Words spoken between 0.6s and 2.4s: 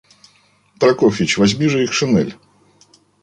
Прокофьич, возьми же их шинель.